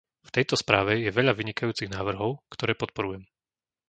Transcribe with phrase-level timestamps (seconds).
[0.27, 3.23] V tejto správe je veľa vynikajúcich návrhov, ktoré podporujem.